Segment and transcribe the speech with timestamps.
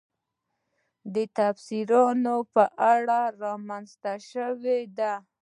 [1.13, 2.63] د تفسیرونو په
[2.93, 5.13] اړه رامنځته شوې دي.